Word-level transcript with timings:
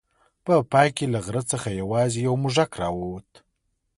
په 0.45 0.53
پای 0.71 0.89
کې 0.97 1.05
له 1.13 1.19
غره 1.25 1.41
څخه 1.51 1.69
یوازې 1.81 2.19
یو 2.27 2.35
موږک 2.43 2.71
راووت. 2.81 3.29